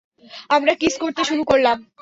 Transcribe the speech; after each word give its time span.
আমরা 0.49 0.73
কিস 0.75 0.95
করতে 0.97 1.21
শুরু 1.23 1.43
করলাম। 1.43 1.77